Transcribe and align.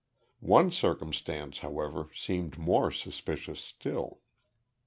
One 0.47 0.71
circumstance, 0.71 1.59
however, 1.59 2.09
seemed 2.15 2.57
more 2.57 2.89
suspicious 2.89 3.59
still. 3.59 4.21